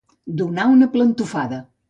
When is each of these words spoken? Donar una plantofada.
Donar 0.39 0.65
una 0.77 0.89
plantofada. 0.95 1.63